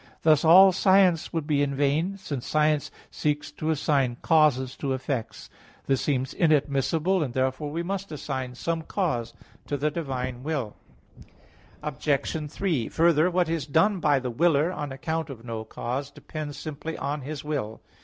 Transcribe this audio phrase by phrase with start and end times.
[0.23, 5.47] Thus all science would be in vain, since science seeks to assign causes to effects.
[5.85, 9.35] This seems inadmissible, and therefore we must assign some cause
[9.67, 10.75] to the divine will.
[11.83, 12.49] Obj.
[12.51, 16.97] 3: Further, what is done by the willer, on account of no cause, depends simply
[16.97, 17.79] on his will.